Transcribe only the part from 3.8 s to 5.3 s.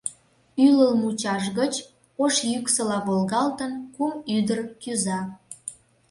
кум ӱдыр кӱза.